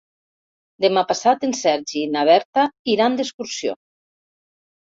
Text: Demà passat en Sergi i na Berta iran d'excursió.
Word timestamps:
Demà 0.85 1.03
passat 1.11 1.45
en 1.49 1.53
Sergi 1.59 2.01
i 2.03 2.09
na 2.15 2.25
Berta 2.31 2.65
iran 2.97 3.21
d'excursió. 3.23 3.79